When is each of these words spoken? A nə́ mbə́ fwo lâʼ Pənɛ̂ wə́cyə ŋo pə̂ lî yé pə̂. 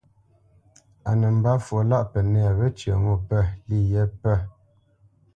A 1.09 1.11
nə́ 1.19 1.31
mbə́ 1.37 1.55
fwo 1.65 1.79
lâʼ 1.89 2.03
Pənɛ̂ 2.11 2.43
wə́cyə 2.57 2.93
ŋo 3.03 3.13
pə̂ 3.27 3.41
lî 3.67 3.77
yé 3.91 4.01
pə̂. 4.21 4.35